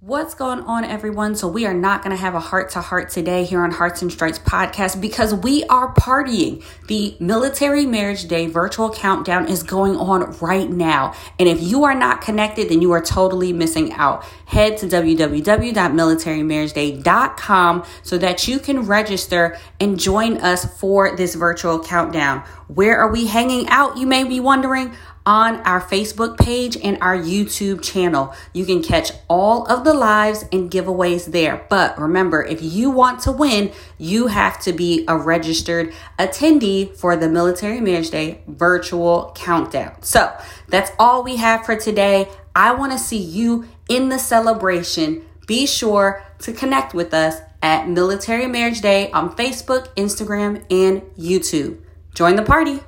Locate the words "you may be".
23.96-24.38